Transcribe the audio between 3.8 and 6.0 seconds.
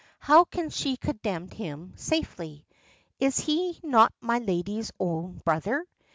not my lady's own brother?